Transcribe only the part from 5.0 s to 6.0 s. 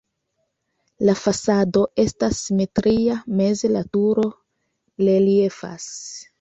reliefas.